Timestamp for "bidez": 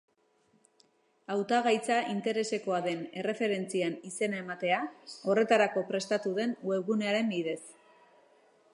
7.37-7.61